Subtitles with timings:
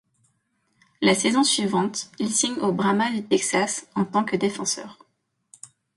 [1.01, 4.97] La saison suivante, il signe aux Brahmas du Texas en tant que défenseur.